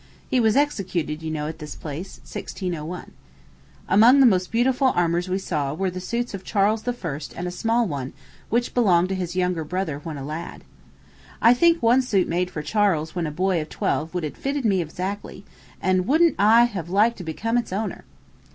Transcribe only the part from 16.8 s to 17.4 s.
liked to